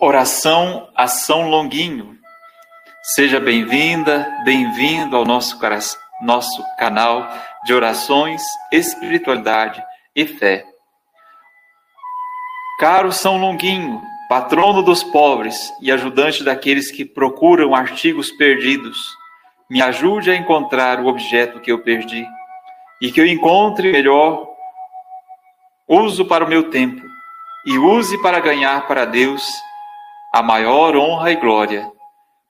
[0.00, 2.16] Oração a São Longuinho.
[3.02, 5.58] Seja bem-vinda, bem-vindo ao nosso,
[6.22, 7.28] nosso canal
[7.64, 8.40] de orações,
[8.70, 9.82] espiritualidade
[10.14, 10.64] e fé.
[12.78, 18.98] Caro São Longuinho, patrono dos pobres e ajudante daqueles que procuram artigos perdidos,
[19.68, 22.24] me ajude a encontrar o objeto que eu perdi
[23.02, 24.47] e que eu encontre melhor
[25.88, 27.02] uso para o meu tempo
[27.64, 29.48] e use para ganhar para Deus
[30.32, 31.90] a maior honra e glória.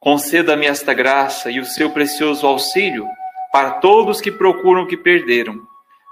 [0.00, 3.06] Conceda-me esta graça e o seu precioso auxílio
[3.52, 5.60] para todos que procuram o que perderam,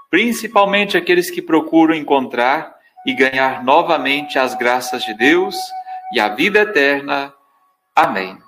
[0.09, 5.55] principalmente aqueles que procuram encontrar e ganhar novamente as graças de Deus
[6.13, 7.33] e a vida eterna.
[7.95, 8.46] Amém.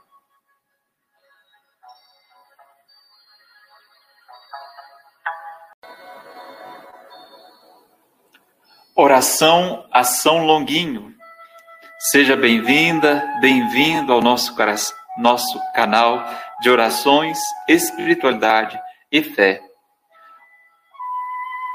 [9.01, 11.13] Oração a São Longuinho.
[12.11, 14.53] Seja bem-vinda, bem-vindo ao nosso,
[15.17, 16.21] nosso canal
[16.59, 18.77] de orações, espiritualidade
[19.09, 19.61] e fé.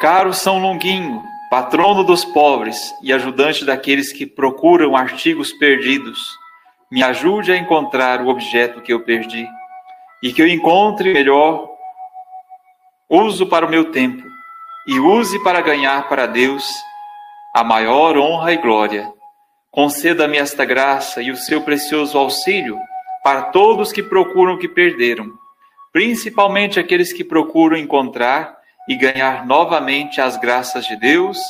[0.02, 6.20] Caro São Longuinho, patrono dos pobres e ajudante daqueles que procuram artigos perdidos,
[6.92, 9.48] me ajude a encontrar o objeto que eu perdi
[10.22, 11.70] e que eu encontre melhor
[13.08, 14.22] uso para o meu tempo
[14.86, 16.62] e use para ganhar para Deus
[17.54, 19.14] a maior honra e glória
[19.74, 22.78] Conceda-me esta graça e o seu precioso auxílio
[23.24, 25.32] para todos que procuram o que perderam,
[25.92, 28.56] principalmente aqueles que procuram encontrar
[28.88, 31.40] e ganhar novamente as graças de Deus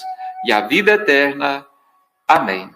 [0.47, 1.67] e a vida eterna.
[2.27, 2.71] Amém.